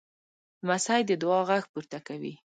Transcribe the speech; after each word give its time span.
لمسی 0.65 1.01
د 1.09 1.11
دعا 1.21 1.39
غږ 1.49 1.63
پورته 1.71 1.99
کوي. 2.07 2.33